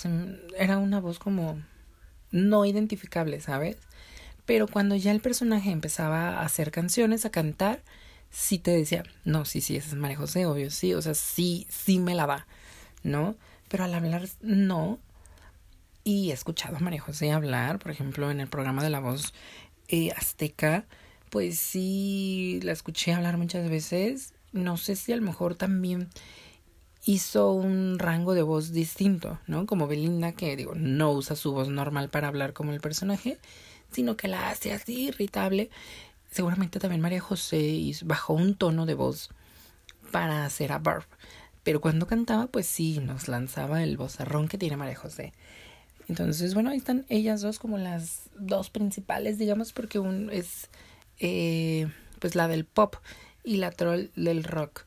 era 0.58 0.78
una 0.78 1.00
voz 1.00 1.18
como 1.18 1.60
no 2.30 2.64
identificable, 2.64 3.40
¿sabes? 3.40 3.76
Pero 4.48 4.66
cuando 4.66 4.96
ya 4.96 5.10
el 5.10 5.20
personaje 5.20 5.70
empezaba 5.70 6.38
a 6.38 6.42
hacer 6.46 6.70
canciones, 6.70 7.26
a 7.26 7.30
cantar, 7.30 7.82
sí 8.30 8.58
te 8.58 8.70
decía, 8.70 9.02
no, 9.26 9.44
sí, 9.44 9.60
sí, 9.60 9.76
es 9.76 9.92
María 9.92 10.16
José, 10.16 10.46
obvio, 10.46 10.70
sí, 10.70 10.94
o 10.94 11.02
sea, 11.02 11.12
sí, 11.12 11.66
sí 11.68 11.98
me 11.98 12.14
la 12.14 12.26
da, 12.26 12.46
¿no? 13.02 13.36
Pero 13.68 13.84
al 13.84 13.92
hablar, 13.92 14.26
no. 14.40 15.00
Y 16.02 16.30
he 16.30 16.32
escuchado 16.32 16.78
a 16.78 16.80
María 16.80 17.02
José 17.02 17.30
hablar, 17.30 17.78
por 17.78 17.90
ejemplo, 17.90 18.30
en 18.30 18.40
el 18.40 18.48
programa 18.48 18.82
de 18.82 18.88
la 18.88 19.00
voz 19.00 19.34
eh, 19.88 20.12
azteca, 20.12 20.86
pues 21.28 21.58
sí, 21.58 22.58
la 22.62 22.72
escuché 22.72 23.12
hablar 23.12 23.36
muchas 23.36 23.68
veces. 23.68 24.32
No 24.52 24.78
sé 24.78 24.96
si 24.96 25.12
a 25.12 25.16
lo 25.16 25.22
mejor 25.24 25.56
también 25.56 26.08
hizo 27.04 27.52
un 27.52 27.98
rango 27.98 28.32
de 28.32 28.40
voz 28.40 28.72
distinto, 28.72 29.38
¿no? 29.46 29.66
Como 29.66 29.88
Belinda, 29.88 30.32
que 30.32 30.56
digo, 30.56 30.74
no 30.74 31.12
usa 31.12 31.36
su 31.36 31.52
voz 31.52 31.68
normal 31.68 32.08
para 32.08 32.28
hablar 32.28 32.54
como 32.54 32.72
el 32.72 32.80
personaje, 32.80 33.36
sino 33.90 34.16
que 34.16 34.28
la 34.28 34.50
hace 34.50 34.72
así 34.72 35.08
irritable. 35.08 35.70
Seguramente 36.30 36.78
también 36.78 37.00
María 37.00 37.20
José 37.20 37.92
bajó 38.04 38.34
un 38.34 38.54
tono 38.54 38.86
de 38.86 38.94
voz 38.94 39.30
para 40.10 40.44
hacer 40.44 40.72
a 40.72 40.78
Barb. 40.78 41.06
Pero 41.62 41.80
cuando 41.80 42.06
cantaba, 42.06 42.46
pues 42.46 42.66
sí, 42.66 42.98
nos 42.98 43.28
lanzaba 43.28 43.82
el 43.82 43.96
vozarrón 43.96 44.48
que 44.48 44.58
tiene 44.58 44.76
María 44.76 44.96
José. 44.96 45.32
Entonces, 46.08 46.54
bueno, 46.54 46.70
ahí 46.70 46.78
están 46.78 47.04
ellas 47.08 47.42
dos 47.42 47.58
como 47.58 47.76
las 47.76 48.30
dos 48.38 48.70
principales, 48.70 49.38
digamos, 49.38 49.72
porque 49.72 49.98
un 49.98 50.30
es 50.32 50.70
eh, 51.18 51.88
pues 52.18 52.34
la 52.34 52.48
del 52.48 52.64
pop 52.64 52.96
y 53.44 53.56
la 53.56 53.70
troll 53.70 54.06
del 54.16 54.44
rock 54.44 54.84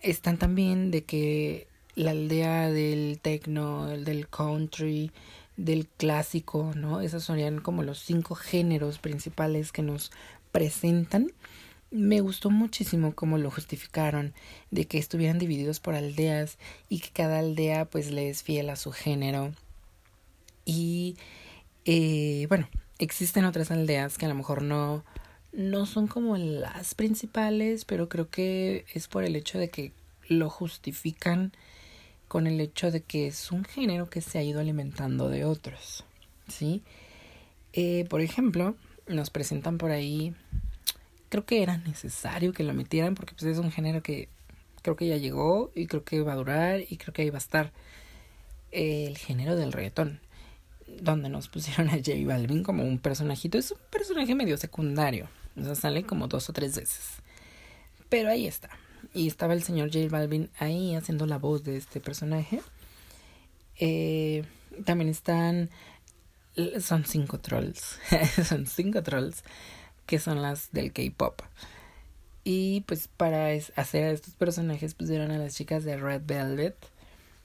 están 0.00 0.38
también 0.38 0.90
de 0.90 1.04
que 1.04 1.68
la 1.94 2.12
aldea 2.12 2.70
del 2.70 3.18
techno, 3.20 3.86
del 3.88 4.28
country, 4.28 5.12
del 5.64 5.86
clásico, 5.86 6.72
¿no? 6.74 7.00
Esos 7.00 7.24
serían 7.24 7.60
como 7.60 7.82
los 7.82 7.98
cinco 7.98 8.34
géneros 8.34 8.98
principales 8.98 9.72
que 9.72 9.82
nos 9.82 10.10
presentan. 10.52 11.32
Me 11.90 12.20
gustó 12.20 12.50
muchísimo 12.50 13.14
cómo 13.14 13.36
lo 13.36 13.50
justificaron, 13.50 14.32
de 14.70 14.86
que 14.86 14.98
estuvieran 14.98 15.38
divididos 15.38 15.80
por 15.80 15.94
aldeas 15.94 16.56
y 16.88 17.00
que 17.00 17.10
cada 17.10 17.40
aldea 17.40 17.84
pues 17.84 18.10
le 18.10 18.30
es 18.30 18.42
fiel 18.42 18.70
a 18.70 18.76
su 18.76 18.90
género. 18.90 19.52
Y 20.64 21.16
eh, 21.84 22.46
bueno, 22.48 22.68
existen 22.98 23.44
otras 23.44 23.70
aldeas 23.70 24.16
que 24.16 24.26
a 24.26 24.28
lo 24.30 24.36
mejor 24.36 24.62
no, 24.62 25.04
no 25.52 25.84
son 25.84 26.06
como 26.06 26.38
las 26.38 26.94
principales, 26.94 27.84
pero 27.84 28.08
creo 28.08 28.30
que 28.30 28.86
es 28.94 29.08
por 29.08 29.24
el 29.24 29.36
hecho 29.36 29.58
de 29.58 29.68
que 29.68 29.92
lo 30.26 30.48
justifican 30.48 31.52
con 32.30 32.46
el 32.46 32.60
hecho 32.60 32.92
de 32.92 33.00
que 33.00 33.26
es 33.26 33.50
un 33.50 33.64
género 33.64 34.08
que 34.08 34.20
se 34.20 34.38
ha 34.38 34.42
ido 34.44 34.60
alimentando 34.60 35.28
de 35.28 35.44
otros, 35.44 36.04
¿sí? 36.46 36.84
Eh, 37.72 38.06
por 38.08 38.20
ejemplo, 38.20 38.76
nos 39.08 39.30
presentan 39.30 39.78
por 39.78 39.90
ahí 39.90 40.32
creo 41.28 41.44
que 41.44 41.64
era 41.64 41.78
necesario 41.78 42.52
que 42.52 42.62
lo 42.62 42.72
metieran 42.72 43.16
porque 43.16 43.34
pues 43.34 43.50
es 43.50 43.58
un 43.58 43.72
género 43.72 44.00
que 44.00 44.28
creo 44.82 44.94
que 44.94 45.08
ya 45.08 45.16
llegó 45.16 45.72
y 45.74 45.88
creo 45.88 46.04
que 46.04 46.22
va 46.22 46.34
a 46.34 46.36
durar 46.36 46.82
y 46.88 46.98
creo 46.98 47.12
que 47.12 47.22
ahí 47.22 47.30
va 47.30 47.38
a 47.38 47.46
estar 47.46 47.72
el 48.70 49.18
género 49.18 49.56
del 49.56 49.72
reggaetón 49.72 50.20
donde 50.86 51.30
nos 51.30 51.48
pusieron 51.48 51.88
a 51.88 51.96
J 51.96 52.12
Balvin 52.24 52.62
como 52.62 52.84
un 52.84 53.00
personajito 53.00 53.58
es 53.58 53.72
un 53.72 53.78
personaje 53.90 54.36
medio 54.36 54.56
secundario 54.56 55.28
o 55.56 55.64
sea 55.64 55.74
sale 55.74 56.04
como 56.04 56.28
dos 56.28 56.48
o 56.48 56.52
tres 56.52 56.76
veces 56.76 57.22
pero 58.08 58.30
ahí 58.30 58.46
está 58.46 58.70
y 59.14 59.26
estaba 59.26 59.54
el 59.54 59.62
señor 59.62 59.92
J 59.92 60.08
Balvin 60.08 60.50
ahí 60.58 60.94
haciendo 60.94 61.26
la 61.26 61.38
voz 61.38 61.64
de 61.64 61.76
este 61.76 62.00
personaje 62.00 62.60
eh, 63.78 64.44
también 64.84 65.08
están 65.10 65.70
son 66.80 67.04
cinco 67.04 67.38
trolls 67.38 67.98
son 68.48 68.66
cinco 68.66 69.02
trolls 69.02 69.44
que 70.06 70.18
son 70.18 70.42
las 70.42 70.72
del 70.72 70.92
K-pop 70.92 71.42
y 72.44 72.82
pues 72.82 73.08
para 73.08 73.48
hacer 73.76 74.04
a 74.04 74.10
estos 74.10 74.34
personajes 74.34 74.94
pusieron 74.94 75.30
a 75.30 75.38
las 75.38 75.54
chicas 75.54 75.84
de 75.84 75.96
Red 75.96 76.22
Velvet. 76.24 76.76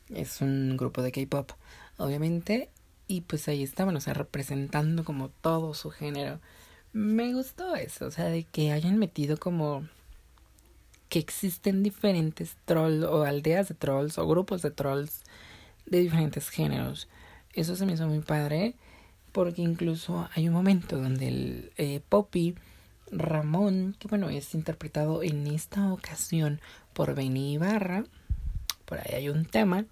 Es 0.10 0.42
un 0.42 0.78
grupo 0.78 1.02
de 1.02 1.12
K-pop, 1.12 1.52
obviamente. 1.98 2.70
Y 3.08 3.22
pues 3.22 3.48
ahí 3.48 3.64
estaban, 3.64 3.96
o 3.96 4.02
sea, 4.02 4.14
representando 4.14 5.04
como 5.04 5.30
todo 5.30 5.74
su 5.74 5.92
género. 5.92 6.40
Me 6.94 7.34
gustó 7.34 7.76
eso, 7.76 8.06
o 8.06 8.12
sea, 8.12 8.26
de 8.26 8.46
que 8.46 8.72
hayan 8.72 8.98
metido 8.98 9.38
como 9.38 9.88
que 11.16 11.20
existen 11.20 11.82
diferentes 11.82 12.58
trolls 12.66 13.06
o 13.06 13.24
aldeas 13.24 13.70
de 13.70 13.74
trolls 13.74 14.18
o 14.18 14.28
grupos 14.28 14.62
de 14.62 14.70
trolls 14.70 15.24
de 15.86 16.02
diferentes 16.02 16.50
géneros. 16.50 17.08
Eso 17.54 17.78
se 17.78 17.86
me 17.86 17.94
hizo 17.94 18.06
muy 18.06 18.20
padre 18.20 18.76
porque 19.32 19.62
incluso 19.62 20.28
hay 20.36 20.50
un 20.50 20.54
momento 20.54 20.98
donde 20.98 21.30
el 21.30 21.72
eh, 21.78 22.02
Poppy 22.10 22.56
Ramón, 23.14 23.96
que 23.98 24.10
bueno, 24.10 24.30
es 24.30 24.54
interpretado 24.56 25.24
en 25.24 25.48
esta 25.48 25.94
ocasión 25.94 26.60
por 26.92 27.16
Benny 27.16 27.54
Ibarra. 27.54 28.04
Por 28.84 28.98
ahí 28.98 29.14
hay 29.14 29.30
un 29.30 29.46
tema. 29.46 29.86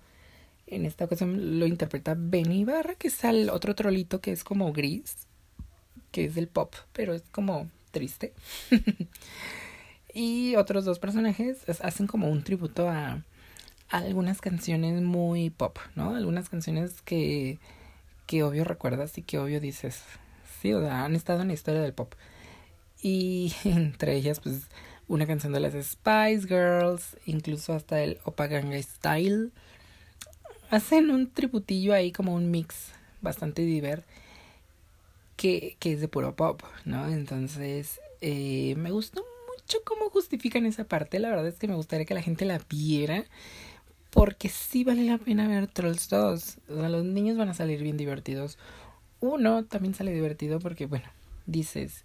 En 0.68 0.86
esta 0.86 1.06
ocasión 1.06 1.58
lo 1.58 1.68
interpreta 1.68 2.18
Benny 2.18 2.63
Ibarra, 2.63 2.96
que 2.96 3.08
es 3.08 3.24
el 3.24 3.50
otro 3.50 3.75
trolito 3.75 4.20
que 4.20 4.34
es 4.34 4.44
como 4.44 4.74
gris, 4.74 5.15
que 6.12 6.25
es 6.25 6.36
del 6.36 6.50
pop, 6.50 6.75
pero 6.92 7.13
es 7.13 7.24
como 7.32 7.70
triste. 7.92 8.34
y 10.13 10.55
otros 10.55 10.86
dos 10.86 11.00
personajes 11.00 11.67
hacen 11.82 12.08
como 12.08 12.29
un 12.29 12.43
tributo 12.43 12.88
a, 12.88 13.24
algunas 13.89 14.41
canciones 14.41 15.01
muy 15.01 15.50
pop, 15.50 15.77
¿no? 15.96 16.15
Algunas 16.15 16.50
canciones 16.50 17.01
que, 17.03 17.60
que 18.25 18.43
obvio 18.43 18.63
recuerdas 18.63 19.17
y 19.17 19.22
que 19.22 19.38
obvio 19.38 19.60
dices, 19.60 20.03
sí, 20.62 20.74
o 20.74 20.82
sea, 20.82 21.05
han 21.05 21.15
estado 21.15 21.41
en 21.41 21.50
la 21.50 21.53
historia 21.53 21.82
del 21.82 21.93
pop. 21.93 22.13
Y 23.01 23.53
entre 23.63 24.15
ellas, 24.15 24.39
pues, 24.39 24.70
una 25.08 25.27
canción 25.27 25.53
de 25.53 25.60
las 25.60 25.74
Spice 25.74 26.48
Girls, 26.48 27.17
incluso 27.25 27.74
hasta 27.74 28.01
el 28.01 28.20
Opaganga 28.24 28.82
Style. 28.82 29.51
Hacen 30.72 31.12
un 31.12 31.29
tributillo 31.29 31.93
ahí 31.93 32.12
como 32.12 32.34
un 32.34 32.50
mix 32.50 32.93
bastante 33.22 33.62
diver 33.62 34.03
que, 35.36 35.75
que 35.79 35.93
es 35.93 36.01
de 36.01 36.08
puro 36.08 36.36
pop, 36.36 36.63
¿no? 36.86 37.08
Entonces, 37.10 38.00
eh, 38.22 38.74
me 38.77 38.89
gustó 38.89 39.24
mucho 39.63 39.79
cómo 39.86 40.10
justifican 40.10 40.65
esa 40.65 40.84
parte. 40.86 41.20
La 41.20 41.29
verdad 41.29 41.48
es 41.48 41.55
que 41.55 41.67
me 41.67 41.75
gustaría 41.75 42.05
que 42.05 42.13
la 42.13 42.22
gente 42.22 42.46
la 42.46 42.60
viera. 42.70 43.25
Porque 44.10 44.48
sí 44.48 44.84
vale 44.84 45.03
la 45.05 45.17
pena 45.17 45.48
ver 45.48 45.67
Trolls 45.67 46.08
2. 46.10 46.58
O 46.70 46.75
sea, 46.75 46.89
los 46.89 47.03
niños 47.03 47.38
van 47.38 47.50
a 47.50 47.55
salir 47.55 47.82
bien 47.82 47.98
divertidos. 47.98 48.60
Uno 49.20 49.65
también 49.65 49.96
sale 49.96 50.13
divertido 50.13 50.60
porque, 50.60 50.86
bueno, 50.86 51.08
dices, 51.48 52.03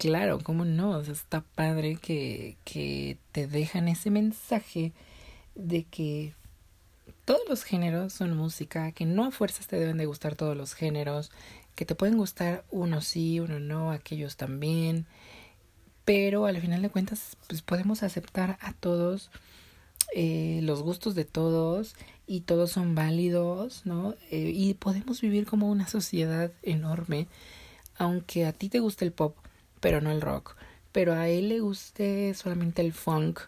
Claro, 0.00 0.38
¿cómo 0.42 0.64
no? 0.64 0.92
O 0.92 1.04
sea, 1.04 1.12
está 1.12 1.42
padre 1.42 1.96
que, 1.96 2.56
que 2.64 3.18
te 3.32 3.46
dejan 3.46 3.86
ese 3.86 4.08
mensaje 4.08 4.94
de 5.54 5.84
que 5.84 6.32
todos 7.26 7.42
los 7.50 7.64
géneros 7.64 8.14
son 8.14 8.34
música, 8.34 8.92
que 8.92 9.04
no 9.04 9.26
a 9.26 9.30
fuerzas 9.30 9.66
te 9.66 9.78
deben 9.78 9.98
de 9.98 10.06
gustar 10.06 10.36
todos 10.36 10.56
los 10.56 10.72
géneros, 10.72 11.30
que 11.74 11.84
te 11.84 11.94
pueden 11.94 12.16
gustar 12.16 12.64
uno 12.70 13.02
sí, 13.02 13.40
uno 13.40 13.60
no, 13.60 13.90
aquellos 13.90 14.38
también, 14.38 15.04
pero 16.10 16.46
al 16.46 16.60
final 16.60 16.82
de 16.82 16.90
cuentas 16.90 17.36
pues 17.46 17.62
podemos 17.62 18.02
aceptar 18.02 18.58
a 18.60 18.72
todos 18.72 19.30
eh, 20.12 20.58
los 20.64 20.82
gustos 20.82 21.14
de 21.14 21.24
todos 21.24 21.94
y 22.26 22.40
todos 22.40 22.72
son 22.72 22.96
válidos, 22.96 23.82
¿no? 23.86 24.16
Eh, 24.32 24.50
y 24.52 24.74
podemos 24.74 25.20
vivir 25.20 25.46
como 25.46 25.70
una 25.70 25.86
sociedad 25.86 26.50
enorme, 26.64 27.28
aunque 27.96 28.44
a 28.44 28.52
ti 28.52 28.68
te 28.68 28.80
guste 28.80 29.04
el 29.04 29.12
pop, 29.12 29.36
pero 29.78 30.00
no 30.00 30.10
el 30.10 30.20
rock. 30.20 30.56
Pero 30.90 31.12
a 31.12 31.28
él 31.28 31.48
le 31.48 31.60
guste 31.60 32.34
solamente 32.34 32.82
el 32.82 32.92
funk. 32.92 33.42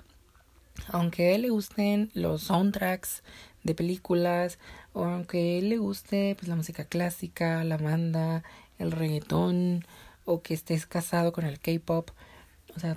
Aunque 0.87 1.31
a 1.31 1.35
él 1.35 1.42
le 1.42 1.50
gusten 1.50 2.12
los 2.14 2.45
soundtracks 2.45 3.25
de 3.64 3.75
películas, 3.75 4.61
o 4.92 5.02
aunque 5.02 5.38
a 5.38 5.59
él 5.59 5.69
le 5.69 5.78
guste 5.78 6.37
pues 6.38 6.47
la 6.47 6.54
música 6.54 6.85
clásica, 6.85 7.64
la 7.64 7.76
banda, 7.76 8.45
el 8.78 8.92
reggaetón, 8.92 9.85
o 10.25 10.42
que 10.42 10.54
estés 10.54 10.87
casado 10.87 11.33
con 11.33 11.45
el 11.45 11.59
K-pop, 11.59 12.12
o 12.76 12.80
sea, 12.80 12.96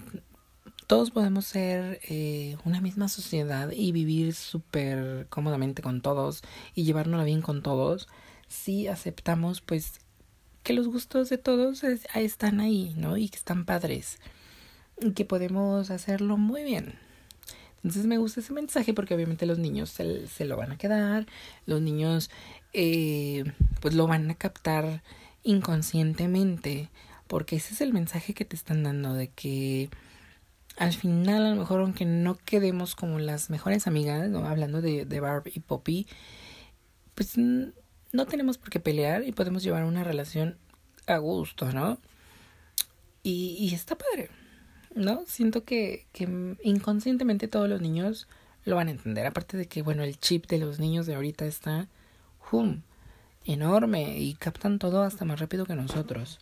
todos 0.88 1.12
podemos 1.12 1.46
ser 1.46 2.00
eh, 2.08 2.58
una 2.63 2.82
misma 2.82 3.08
sociedad 3.08 3.72
y 3.72 3.91
vivir 3.91 4.34
súper 4.34 5.27
cómodamente 5.29 5.82
con 5.82 6.01
todos 6.01 6.44
y 6.75 6.84
llevárnosla 6.84 7.24
bien 7.24 7.41
con 7.41 7.62
todos 7.63 8.08
si 8.48 8.88
aceptamos 8.88 9.62
pues 9.62 10.00
que 10.63 10.74
los 10.74 10.88
gustos 10.88 11.29
de 11.29 11.38
todos 11.38 11.84
están 11.84 12.60
ahí, 12.60 12.94
¿no? 12.98 13.17
Y 13.17 13.29
que 13.29 13.38
están 13.38 13.65
padres. 13.65 14.20
Y 15.00 15.12
que 15.12 15.25
podemos 15.25 15.91
hacerlo 15.91 16.38
muy 16.38 16.63
bien. 16.63 16.96
Entonces 17.77 18.08
me 18.08 18.17
gusta 18.17 18.39
ese 18.39 18.51
mensaje 18.51 18.94
porque 18.94 19.13
obviamente 19.13 19.46
los 19.46 19.60
niños 19.60 19.91
se, 19.91 20.25
se 20.25 20.46
lo 20.46 20.58
van 20.58 20.72
a 20.72 20.77
quedar, 20.77 21.27
los 21.67 21.82
niños 21.82 22.32
eh, 22.74 23.44
pues 23.79 23.94
lo 23.94 24.08
van 24.08 24.32
a 24.32 24.36
captar 24.36 25.03
inconscientemente, 25.44 26.89
porque 27.27 27.58
ese 27.58 27.74
es 27.74 27.82
el 27.82 27.94
mensaje 27.94 28.34
que 28.34 28.46
te 28.46 28.55
están 28.55 28.84
dando 28.84 29.13
de 29.13 29.29
que 29.29 29.89
al 30.77 30.94
final 30.94 31.46
a 31.46 31.50
lo 31.51 31.55
mejor 31.55 31.82
aunque 31.82 32.05
no 32.05 32.36
quedemos 32.36 32.96
como 32.96 33.20
las 33.20 33.50
mejores 33.50 33.88
amigas, 33.88 34.29
¿no? 34.29 34.46
hablando 34.46 34.82
de, 34.82 35.05
de 35.05 35.20
Barb 35.20 35.44
y 35.53 35.60
Poppy, 35.60 36.08
pues 37.15 37.38
no 37.38 38.25
tenemos 38.25 38.58
por 38.58 38.70
qué 38.70 38.79
pelear 38.79 39.24
y 39.24 39.32
podemos 39.32 39.63
llevar 39.63 39.84
una 39.86 40.03
relación 40.03 40.58
a 41.08 41.17
gusto, 41.17 41.72
¿no? 41.72 42.00
Y, 43.24 43.58
y 43.60 43.74
está 43.74 43.98
padre, 43.98 44.29
¿no? 44.94 45.24
Siento 45.25 45.63
que, 45.63 46.05
que 46.12 46.55
inconscientemente 46.63 47.48
todos 47.48 47.70
los 47.70 47.82
niños 47.82 48.27
lo 48.65 48.75
van 48.75 48.88
a 48.88 48.91
entender. 48.91 49.25
Aparte 49.25 49.58
de 49.58 49.67
que, 49.67 49.82
bueno, 49.82 50.03
el 50.03 50.20
chip 50.20 50.48
de 50.48 50.58
los 50.60 50.79
niños 50.79 51.05
de 51.05 51.15
ahorita 51.15 51.46
está, 51.46 51.88
hum, 52.51 52.82
enorme 53.46 54.20
y 54.20 54.34
captan 54.34 54.79
todo 54.79 55.03
hasta 55.03 55.25
más 55.25 55.39
rápido 55.39 55.65
que 55.65 55.75
nosotros. 55.75 56.39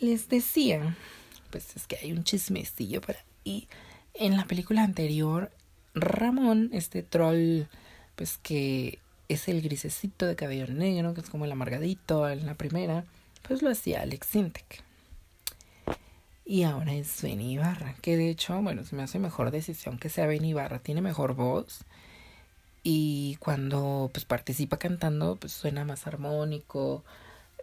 Les 0.00 0.28
decía, 0.28 0.96
pues 1.50 1.76
es 1.76 1.86
que 1.86 1.96
hay 1.96 2.12
un 2.12 2.24
chismecillo 2.24 3.00
para... 3.00 3.18
Y 3.44 3.68
en 4.14 4.36
la 4.36 4.46
película 4.46 4.82
anterior, 4.82 5.50
Ramón, 5.94 6.70
este 6.72 7.02
troll, 7.02 7.64
pues 8.16 8.38
que 8.38 8.98
es 9.28 9.48
el 9.48 9.60
grisecito 9.62 10.26
de 10.26 10.36
cabello 10.36 10.66
negro, 10.68 11.14
que 11.14 11.20
es 11.20 11.30
como 11.30 11.44
el 11.44 11.52
amargadito 11.52 12.28
en 12.28 12.46
la 12.46 12.54
primera, 12.54 13.04
pues 13.46 13.62
lo 13.62 13.70
hacía 13.70 14.02
Alex 14.02 14.26
Sintek. 14.26 14.82
Y 16.44 16.64
ahora 16.64 16.94
es 16.94 17.22
Benny 17.22 17.52
Ibarra, 17.52 17.94
que 18.02 18.16
de 18.16 18.30
hecho, 18.30 18.60
bueno, 18.60 18.84
se 18.84 18.96
me 18.96 19.02
hace 19.02 19.18
mejor 19.18 19.50
decisión 19.50 19.98
que 19.98 20.08
sea 20.08 20.26
Benny 20.26 20.50
Ibarra, 20.50 20.80
tiene 20.80 21.00
mejor 21.00 21.34
voz. 21.34 21.84
Y 22.82 23.36
cuando 23.36 24.10
pues 24.12 24.24
participa 24.24 24.78
cantando, 24.78 25.36
pues 25.36 25.52
suena 25.52 25.84
más 25.84 26.06
armónico. 26.06 27.04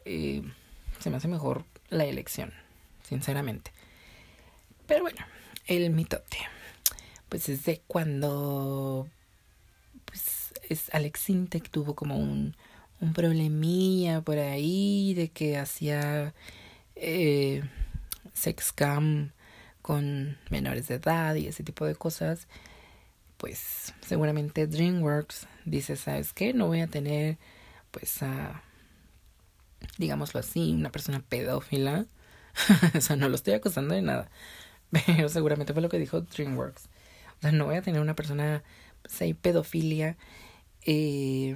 Eh, 0.06 0.44
se 1.00 1.10
me 1.10 1.18
hace 1.18 1.28
mejor 1.28 1.66
la 1.90 2.06
elección, 2.06 2.54
sinceramente. 3.04 3.72
Pero 4.86 5.02
bueno, 5.02 5.26
el 5.66 5.90
mitote. 5.92 6.38
Pues 7.30 7.50
es 7.50 7.66
de 7.66 7.82
cuando 7.88 9.10
es 10.70 10.94
Alex 10.94 11.30
Intec 11.30 11.70
tuvo 11.70 11.96
como 11.96 12.18
un, 12.18 12.56
un 13.00 13.14
problemilla 13.14 14.22
por 14.22 14.38
ahí 14.38 15.14
de 15.14 15.30
que 15.30 15.58
hacía 15.58 16.34
eh, 16.96 17.64
sex 18.34 18.72
cam 18.72 19.32
con 19.82 20.38
menores 20.50 20.88
de 20.88 20.96
edad 20.96 21.36
y 21.36 21.48
ese 21.48 21.64
tipo 21.64 21.86
de 21.86 21.96
cosas, 21.96 22.48
pues 23.38 23.94
seguramente 24.06 24.68
DreamWorks 24.68 25.48
dice, 25.66 25.96
¿sabes 25.96 26.34
qué? 26.34 26.54
No 26.54 26.68
voy 26.68 26.82
a 26.82 26.88
tener, 26.88 27.38
pues, 27.92 28.22
a, 28.24 28.64
digámoslo 29.98 30.40
así, 30.40 30.72
una 30.74 30.92
persona 30.92 31.24
pedófila. 31.28 32.06
o 32.96 33.02
sea, 33.02 33.16
no 33.16 33.30
lo 33.30 33.36
estoy 33.36 33.54
acusando 33.54 33.94
de 33.94 34.02
nada, 34.02 34.30
pero 34.92 35.30
seguramente 35.30 35.74
fue 35.74 35.82
lo 35.82 35.90
que 35.90 36.00
dijo 36.00 36.22
DreamWorks. 36.22 36.86
O 36.86 37.42
sea, 37.42 37.52
no 37.52 37.66
voy 37.66 37.76
a 37.76 37.82
tener 37.82 38.02
una 38.02 38.16
persona, 38.16 38.64
pues, 39.02 39.22
ahí 39.22 39.34
pedofilia 39.34 40.18
eh, 40.86 41.56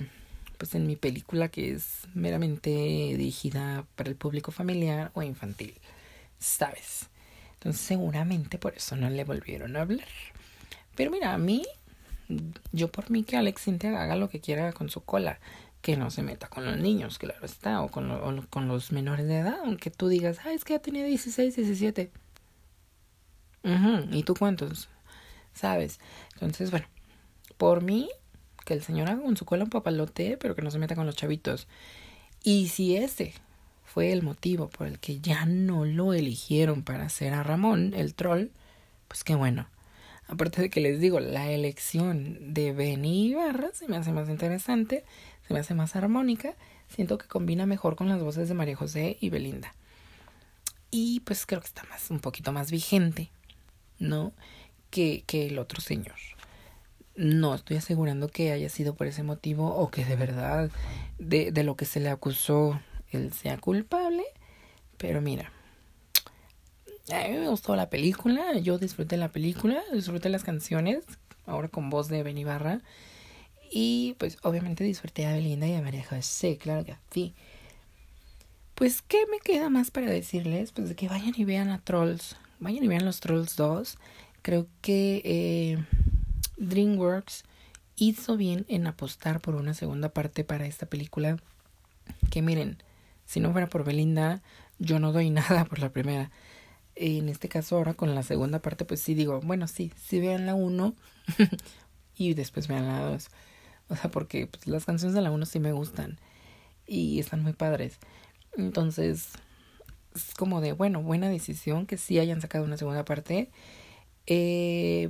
pues 0.58 0.76
en 0.76 0.86
mi 0.86 0.96
película 0.96 1.48
que 1.50 1.72
es 1.72 2.08
meramente 2.14 2.70
dirigida 2.70 3.86
para 3.96 4.10
el 4.10 4.16
público 4.16 4.52
familiar 4.52 5.12
o 5.16 5.24
infantil. 5.24 5.74
¿sabes? 6.42 7.08
Entonces 7.54 7.82
seguramente 7.82 8.58
por 8.58 8.76
eso 8.76 8.96
no 8.98 9.10
le 9.10 9.24
volvieron 9.24 9.78
a 9.78 9.82
hablar. 9.82 10.08
Pero 10.96 11.12
mira, 11.12 11.34
a 11.34 11.38
mí, 11.38 11.64
yo 12.74 12.92
por 12.92 13.10
mí 13.10 13.24
que 13.24 13.38
Alex 13.38 13.62
Sintek 13.62 13.96
haga 13.96 14.16
lo 14.16 14.30
que 14.30 14.42
quiera 14.42 14.74
con 14.74 14.90
su 14.90 15.02
cola, 15.02 15.40
que 15.82 15.98
no 15.98 16.12
se 16.12 16.22
meta 16.22 16.48
con 16.48 16.66
los 16.66 16.78
niños, 16.78 17.18
claro 17.18 17.46
está, 17.46 17.82
o 17.82 17.90
con, 17.90 18.46
con 18.48 18.68
los 18.68 18.92
menores 18.92 19.28
de 19.28 19.40
edad, 19.40 19.60
aunque 19.66 19.90
tú 19.90 20.08
digas, 20.08 20.38
ah, 20.46 20.54
es 20.54 20.64
que 20.64 20.74
ya 20.74 20.80
tenía 20.80 21.06
16, 21.06 21.56
17. 21.56 22.12
¿Y 24.12 24.24
tú 24.24 24.36
cuántos? 24.36 24.90
¿Sabes? 25.54 26.00
Entonces, 26.34 26.72
bueno, 26.72 26.88
por 27.58 27.82
mí, 27.82 28.10
que 28.66 28.74
el 28.74 28.84
señor 28.84 29.10
haga 29.10 29.22
con 29.22 29.38
su 29.38 29.46
cola 29.46 29.64
un 29.64 29.70
papalote, 29.70 30.38
pero 30.38 30.56
que 30.56 30.62
no 30.62 30.72
se 30.72 30.80
meta 30.80 30.96
con 30.96 31.06
los 31.06 31.16
chavitos. 31.16 31.68
Y 32.44 32.70
si 32.70 32.96
ese 32.96 33.34
fue 33.84 34.12
el 34.12 34.24
motivo 34.24 34.70
por 34.70 34.88
el 34.88 35.00
que 35.00 35.20
ya 35.20 35.46
no 35.46 35.86
lo 35.86 36.14
eligieron 36.14 36.84
para 36.84 37.06
hacer 37.06 37.34
a 37.34 37.44
Ramón, 37.44 37.94
el 37.96 38.16
troll, 38.16 38.48
pues 39.08 39.24
qué 39.24 39.36
bueno. 39.36 39.68
Aparte 40.32 40.62
de 40.62 40.70
que 40.70 40.80
les 40.80 41.02
digo, 41.02 41.20
la 41.20 41.52
elección 41.52 42.54
de 42.54 42.72
Benny 42.72 43.32
Ibarra 43.32 43.72
se 43.74 43.90
me 43.90 43.98
hace 43.98 44.14
más 44.14 44.30
interesante, 44.30 45.04
se 45.46 45.54
me 45.54 45.60
hace 45.60 45.74
más 45.74 45.98
armónica, 45.98 46.56
siento 46.88 47.18
que 47.18 47.28
combina 47.28 47.66
mejor 47.66 47.98
con 47.98 48.08
las 48.08 48.24
voces 48.24 48.48
de 48.48 48.54
María 48.54 48.78
José 48.78 49.18
y 49.20 49.30
Belinda. 49.30 49.76
Y 50.90 51.20
pues 51.20 51.46
creo 51.46 51.60
que 51.60 51.68
está 51.68 51.84
más, 51.90 52.10
un 52.12 52.22
poquito 52.22 52.54
más 52.54 52.72
vigente, 52.72 53.30
¿no? 54.00 54.32
Que, 54.90 55.26
que 55.28 55.48
el 55.48 55.60
otro 55.60 55.82
señor. 55.82 56.16
No 57.18 57.54
estoy 57.54 57.76
asegurando 57.76 58.30
que 58.30 58.54
haya 58.54 58.70
sido 58.70 58.96
por 58.96 59.08
ese 59.08 59.24
motivo 59.24 59.76
o 59.76 59.92
que 59.92 60.06
de 60.06 60.16
verdad 60.16 60.72
de, 61.20 61.52
de 61.52 61.64
lo 61.64 61.76
que 61.76 61.84
se 61.84 62.00
le 62.00 62.10
acusó 62.10 62.80
él 63.10 63.34
sea 63.34 63.58
culpable. 63.58 64.24
Pero 64.98 65.20
mira, 65.20 65.52
a 67.10 67.28
mí 67.28 67.38
me 67.38 67.48
gustó 67.50 67.76
la 67.76 67.90
película, 67.90 68.58
yo 68.60 68.78
disfruté 68.78 69.18
la 69.18 69.30
película, 69.30 69.82
disfruté 69.94 70.30
las 70.30 70.44
canciones, 70.44 71.04
ahora 71.46 71.68
con 71.68 71.90
voz 71.90 72.08
de 72.08 72.24
Benibarra. 72.24 72.82
Y 73.74 74.16
pues 74.18 74.38
obviamente 74.44 74.84
disfruté 74.84 75.26
a 75.26 75.34
Belinda 75.34 75.68
y 75.68 75.76
a 75.76 75.82
María 75.82 76.06
José, 76.06 76.58
claro 76.58 76.84
que 76.86 76.96
sí. 77.12 77.34
Pues, 78.82 79.04
¿qué 79.04 79.28
me 79.30 79.38
queda 79.38 79.70
más 79.70 79.92
para 79.92 80.08
decirles? 80.08 80.72
Pues 80.72 80.96
que 80.96 81.08
vayan 81.08 81.34
y 81.38 81.46
vean 81.46 81.70
a 81.70 81.78
Trolls. 81.84 82.36
Vayan 82.60 82.84
y 82.84 82.88
vean 82.88 83.06
los 83.06 83.20
Trolls 83.20 83.56
2. 83.56 84.00
Creo 84.42 84.66
que 84.82 85.22
eh, 85.24 85.86
DreamWorks 86.58 87.44
hizo 87.96 88.38
bien 88.38 88.66
en 88.70 88.88
apostar 88.88 89.40
por 89.40 89.54
una 89.54 89.76
segunda 89.76 90.10
parte 90.10 90.44
para 90.44 90.66
esta 90.66 90.88
película. 90.88 91.38
Que 92.32 92.42
miren, 92.42 92.82
si 93.28 93.40
no 93.40 93.52
fuera 93.52 93.70
por 93.70 93.84
Belinda, 93.84 94.42
yo 94.80 94.98
no 94.98 95.12
doy 95.12 95.30
nada 95.30 95.66
por 95.66 95.78
la 95.78 95.90
primera. 95.90 96.32
En 96.96 97.30
este 97.30 97.50
caso, 97.50 97.78
ahora 97.78 97.94
con 97.94 98.14
la 98.14 98.24
segunda 98.24 98.60
parte, 98.60 98.86
pues 98.86 99.02
sí 99.02 99.14
digo, 99.14 99.40
bueno, 99.42 99.68
sí, 99.68 99.92
sí 99.98 100.20
vean 100.20 100.46
la 100.46 100.56
1 100.56 100.96
y 102.18 102.34
después 102.34 102.68
vean 102.68 102.88
la 102.88 103.00
2. 103.00 103.30
O 103.90 103.96
sea, 103.96 104.12
porque 104.12 104.48
pues, 104.48 104.68
las 104.68 104.86
canciones 104.86 105.16
de 105.16 105.22
la 105.22 105.32
1 105.32 105.46
sí 105.46 105.60
me 105.60 105.72
gustan 105.72 106.20
y 106.88 107.20
están 107.20 107.44
muy 107.44 107.54
padres. 107.54 108.00
Entonces, 108.58 109.30
es 110.16 110.34
como 110.36 110.62
de, 110.62 110.74
bueno, 110.74 111.02
buena 111.02 111.30
decisión 111.30 111.86
que 111.86 111.98
sí 111.98 112.20
hayan 112.20 112.42
sacado 112.42 112.66
una 112.66 112.78
segunda 112.78 113.06
parte. 113.06 113.50
Eh, 114.28 115.10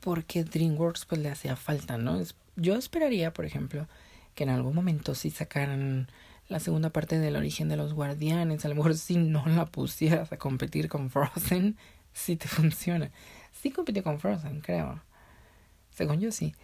porque 0.00 0.44
DreamWorks 0.44 1.06
pues 1.06 1.20
le 1.20 1.30
hacía 1.30 1.56
falta, 1.56 1.96
¿no? 1.96 2.20
Yo 2.56 2.76
esperaría, 2.76 3.32
por 3.32 3.46
ejemplo, 3.46 3.88
que 4.34 4.44
en 4.44 4.50
algún 4.50 4.74
momento 4.74 5.14
sí 5.14 5.30
sacaran 5.30 6.08
la 6.48 6.60
segunda 6.60 6.90
parte 6.90 7.18
del 7.18 7.36
origen 7.36 7.68
de 7.68 7.76
los 7.76 7.94
guardianes. 7.94 8.64
A 8.64 8.68
lo 8.68 8.74
mejor 8.74 8.94
si 8.96 9.16
no 9.16 9.44
la 9.46 9.66
pusieras 9.66 10.32
a 10.32 10.36
competir 10.36 10.88
con 10.88 11.10
Frozen, 11.10 11.76
sí 12.12 12.36
te 12.36 12.48
funciona. 12.48 13.10
Sí 13.60 13.70
compitió 13.70 14.02
con 14.02 14.20
Frozen, 14.20 14.60
creo. 14.60 15.02
Según 15.90 16.20
yo 16.20 16.32
sí. 16.32 16.54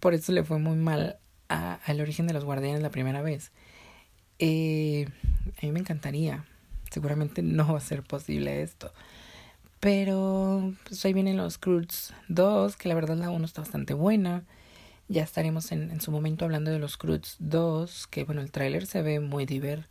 Por 0.00 0.14
eso 0.14 0.32
le 0.32 0.44
fue 0.44 0.58
muy 0.58 0.76
mal 0.76 1.18
al 1.48 2.00
origen 2.00 2.26
de 2.26 2.34
los 2.34 2.44
guardianes 2.44 2.82
la 2.82 2.90
primera 2.90 3.22
vez. 3.22 3.52
Eh, 4.38 5.08
a 5.62 5.66
mí 5.66 5.72
me 5.72 5.80
encantaría. 5.80 6.44
Seguramente 6.90 7.42
no 7.42 7.72
va 7.72 7.78
a 7.78 7.82
ser 7.82 8.02
posible 8.02 8.62
esto. 8.62 8.92
Pero 9.80 10.74
pues 10.88 11.04
ahí 11.04 11.12
vienen 11.12 11.36
los 11.36 11.58
Cruz 11.58 12.12
2, 12.28 12.76
que 12.76 12.88
la 12.88 12.94
verdad 12.94 13.16
la 13.16 13.30
1 13.30 13.44
está 13.44 13.60
bastante 13.60 13.94
buena. 13.94 14.44
Ya 15.08 15.22
estaremos 15.22 15.70
en, 15.72 15.90
en 15.90 16.00
su 16.00 16.10
momento 16.10 16.44
hablando 16.44 16.70
de 16.70 16.78
los 16.78 16.96
Cruz 16.96 17.36
2, 17.38 18.06
que 18.08 18.24
bueno, 18.24 18.40
el 18.40 18.50
tráiler 18.50 18.86
se 18.86 19.02
ve 19.02 19.20
muy 19.20 19.46
diver. 19.46 19.86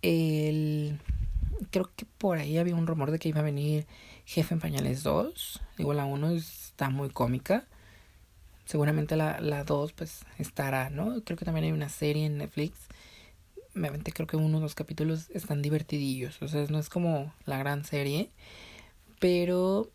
El, 0.00 0.98
creo 1.70 1.90
que 1.96 2.06
por 2.18 2.38
ahí 2.38 2.58
había 2.58 2.74
un 2.74 2.86
rumor 2.86 3.10
de 3.10 3.18
que 3.18 3.28
iba 3.28 3.40
a 3.40 3.44
venir 3.44 3.86
Jefe 4.24 4.54
en 4.54 4.60
Pañales 4.60 5.02
2. 5.02 5.60
Igual 5.78 5.98
la 5.98 6.04
1 6.06 6.30
está 6.30 6.90
muy 6.90 7.10
cómica. 7.10 7.66
Seguramente 8.64 9.16
la, 9.16 9.40
la 9.40 9.64
2 9.64 9.92
pues 9.92 10.24
estará, 10.38 10.90
¿no? 10.90 11.22
Creo 11.22 11.36
que 11.36 11.44
también 11.44 11.64
hay 11.66 11.72
una 11.72 11.88
serie 11.88 12.26
en 12.26 12.38
Netflix. 12.38 12.78
Me 13.74 13.88
aventé, 13.88 14.12
creo 14.12 14.26
que 14.26 14.36
uno 14.36 14.58
de 14.58 14.62
los 14.62 14.74
capítulos 14.74 15.30
están 15.30 15.60
divertidillos. 15.62 16.40
O 16.42 16.48
sea, 16.48 16.64
no 16.68 16.78
es 16.78 16.88
como 16.88 17.32
la 17.44 17.58
gran 17.58 17.84
serie. 17.84 18.30
Pero 19.20 19.90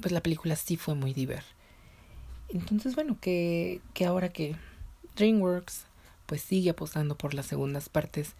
pues 0.00 0.12
la 0.12 0.22
película 0.22 0.56
sí 0.56 0.76
fue 0.76 0.94
muy 0.94 1.14
diver. 1.14 1.44
Entonces, 2.52 2.94
bueno, 2.94 3.16
que, 3.20 3.80
que 3.94 4.04
ahora 4.04 4.28
que 4.28 4.56
DreamWorks 5.16 5.86
pues 6.26 6.42
sigue 6.42 6.70
apostando 6.70 7.16
por 7.16 7.34
las 7.34 7.46
segundas 7.46 7.88
partes, 7.88 8.34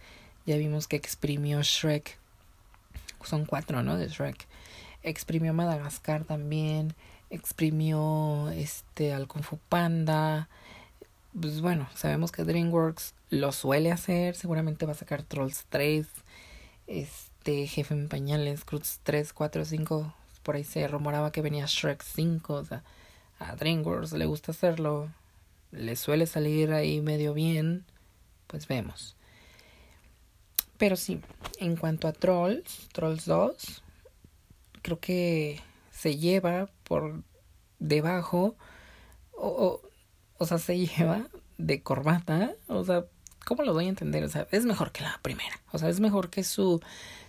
ya 0.46 0.56
vimos 0.56 0.86
que 0.86 0.96
exprimió 0.96 1.62
Shrek, 1.62 2.18
son 3.24 3.44
cuatro, 3.44 3.82
¿no? 3.82 3.96
De 3.96 4.08
Shrek. 4.08 4.46
Exprimió 5.02 5.52
Madagascar 5.52 6.24
también, 6.24 6.94
exprimió 7.30 8.50
este 8.50 9.12
al 9.12 9.26
Kung 9.26 9.42
Fu 9.42 9.58
Panda. 9.68 10.48
Pues 11.38 11.60
bueno, 11.60 11.88
sabemos 11.94 12.30
que 12.30 12.44
DreamWorks 12.44 13.14
lo 13.30 13.52
suele 13.52 13.90
hacer, 13.90 14.36
seguramente 14.36 14.84
va 14.86 14.92
a 14.92 14.96
sacar 14.96 15.22
Trolls 15.22 15.64
3, 15.70 16.06
este 16.86 17.66
Jefe 17.66 17.94
en 17.94 18.08
Pañales, 18.08 18.64
Cruz 18.64 19.00
3, 19.02 19.32
4, 19.32 19.64
5, 19.64 20.14
por 20.42 20.56
ahí 20.56 20.64
se 20.64 20.86
rumoraba 20.86 21.32
que 21.32 21.40
venía 21.40 21.64
Shrek 21.66 22.02
5, 22.02 22.52
o 22.52 22.64
sea, 22.64 22.82
a 23.48 23.56
DreamWorks 23.56 24.12
le 24.12 24.26
gusta 24.26 24.52
hacerlo, 24.52 25.10
le 25.70 25.96
suele 25.96 26.26
salir 26.26 26.72
ahí 26.72 27.00
medio 27.00 27.34
bien, 27.34 27.84
pues 28.46 28.68
vemos. 28.68 29.16
Pero 30.78 30.96
sí, 30.96 31.20
en 31.58 31.76
cuanto 31.76 32.08
a 32.08 32.12
Trolls, 32.12 32.88
Trolls 32.92 33.24
2, 33.24 33.82
creo 34.82 35.00
que 35.00 35.60
se 35.90 36.16
lleva 36.16 36.68
por 36.84 37.22
debajo, 37.78 38.56
o, 39.32 39.80
o, 40.38 40.46
sea, 40.46 40.58
se 40.58 40.78
lleva 40.86 41.26
de 41.58 41.82
corbata, 41.82 42.54
o 42.66 42.84
sea, 42.84 43.06
¿cómo 43.44 43.62
lo 43.62 43.72
doy 43.72 43.86
a 43.86 43.90
entender? 43.90 44.24
O 44.24 44.28
sea, 44.28 44.46
es 44.50 44.64
mejor 44.64 44.92
que 44.92 45.02
la 45.02 45.18
primera, 45.22 45.60
o 45.70 45.78
sea, 45.78 45.88
es 45.88 46.00
mejor 46.00 46.30
que 46.30 46.44
su, 46.44 46.80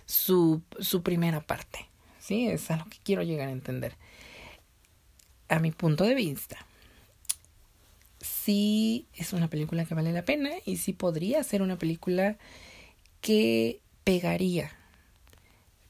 su, 0.06 0.62
su 0.80 1.02
primera 1.02 1.40
parte, 1.40 1.88
¿sí? 2.18 2.48
Es 2.48 2.70
a 2.70 2.76
lo 2.76 2.84
que 2.86 2.98
quiero 3.04 3.22
llegar 3.22 3.48
a 3.48 3.52
entender 3.52 3.96
a 5.48 5.58
mi 5.58 5.70
punto 5.70 6.04
de 6.04 6.14
vista, 6.14 6.66
sí 8.24 9.06
es 9.14 9.32
una 9.32 9.48
película 9.48 9.84
que 9.84 9.94
vale 9.94 10.12
la 10.12 10.24
pena 10.24 10.50
y 10.64 10.78
sí 10.78 10.92
podría 10.92 11.42
ser 11.44 11.62
una 11.62 11.78
película 11.78 12.36
que 13.20 13.80
pegaría. 14.04 14.72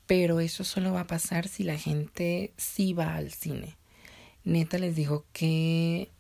Pero 0.06 0.40
eso 0.40 0.64
solo 0.64 0.92
va 0.92 1.00
a 1.00 1.06
pasar 1.06 1.48
si 1.48 1.64
la 1.64 1.78
gente 1.78 2.52
sí 2.56 2.92
va 2.92 3.14
al 3.16 3.32
cine. 3.32 3.76
Neta 4.44 4.78
les 4.78 4.94
digo 4.94 5.24
que 5.32 6.10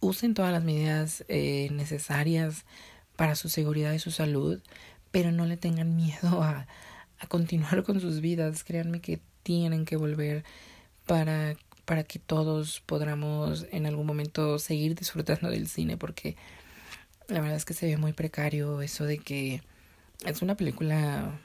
usen 0.00 0.34
todas 0.34 0.52
las 0.52 0.62
medidas 0.62 1.24
eh, 1.28 1.68
necesarias 1.72 2.64
para 3.16 3.34
su 3.34 3.48
seguridad 3.48 3.92
y 3.92 3.98
su 3.98 4.10
salud, 4.10 4.62
pero 5.10 5.32
no 5.32 5.46
le 5.46 5.56
tengan 5.56 5.96
miedo 5.96 6.42
a, 6.42 6.66
a 7.18 7.26
continuar 7.26 7.82
con 7.84 8.00
sus 8.00 8.20
vidas. 8.20 8.64
Créanme 8.64 9.00
que 9.00 9.20
tienen 9.42 9.84
que 9.84 9.96
volver 9.96 10.44
para 11.06 11.56
para 11.84 12.04
que 12.04 12.18
todos 12.18 12.80
podamos 12.80 13.66
en 13.70 13.86
algún 13.86 14.06
momento 14.06 14.58
seguir 14.58 14.94
disfrutando 14.94 15.50
del 15.50 15.68
cine 15.68 15.96
porque 15.96 16.36
la 17.28 17.40
verdad 17.40 17.56
es 17.56 17.64
que 17.64 17.74
se 17.74 17.86
ve 17.86 17.96
muy 17.96 18.12
precario 18.12 18.82
eso 18.82 19.04
de 19.04 19.18
que 19.18 19.62
es 20.24 20.42
una 20.42 20.56
película 20.56 21.40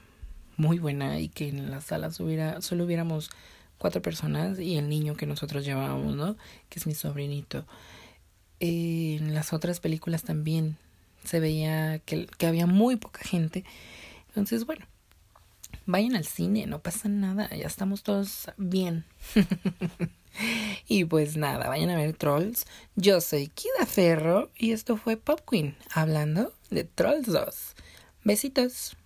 muy 0.57 0.79
buena 0.79 1.19
y 1.19 1.29
que 1.29 1.49
en 1.49 1.71
las 1.71 1.85
salas 1.85 2.19
hubiera 2.19 2.61
solo 2.61 2.85
hubiéramos 2.85 3.29
cuatro 3.77 4.01
personas 4.01 4.59
y 4.59 4.77
el 4.77 4.89
niño 4.89 5.15
que 5.15 5.25
nosotros 5.25 5.63
llevábamos, 5.65 6.15
¿no? 6.15 6.35
Que 6.69 6.79
es 6.79 6.87
mi 6.87 6.95
sobrinito. 6.95 7.65
En 8.59 9.33
las 9.33 9.53
otras 9.53 9.79
películas 9.79 10.23
también 10.23 10.77
se 11.23 11.39
veía 11.39 11.99
que, 11.99 12.25
que 12.25 12.47
había 12.47 12.65
muy 12.65 12.95
poca 12.95 13.21
gente. 13.23 13.63
Entonces, 14.29 14.65
bueno, 14.65 14.85
vayan 15.85 16.15
al 16.15 16.25
cine, 16.25 16.65
no 16.65 16.79
pasa 16.79 17.07
nada, 17.07 17.49
ya 17.49 17.67
estamos 17.67 18.03
todos 18.03 18.49
bien. 18.57 19.05
y 20.87 21.05
pues 21.05 21.37
nada, 21.37 21.69
vayan 21.69 21.89
a 21.89 21.97
ver 21.97 22.15
Trolls. 22.15 22.65
Yo 22.95 23.21
soy 23.21 23.47
Kida 23.47 23.85
Ferro 23.85 24.49
y 24.55 24.71
esto 24.71 24.97
fue 24.97 25.17
Pop 25.17 25.41
Queen 25.49 25.75
hablando 25.93 26.53
de 26.69 26.83
Trolls 26.83 27.27
2. 27.27 27.75
Besitos. 28.23 28.97